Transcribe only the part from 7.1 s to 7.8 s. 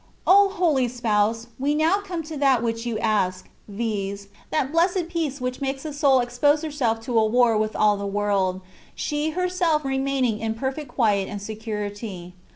a war with